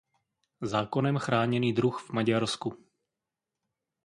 Zákonem 0.61 1.17
chráněný 1.17 1.73
druh 1.73 2.01
v 2.03 2.09
Maďarsku. 2.09 2.77